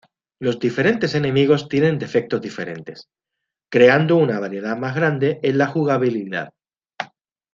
[0.41, 3.07] Los diferentes enemigos tienen defectos diferentes,
[3.69, 6.55] creando una variedad más grande en la jugabilidad.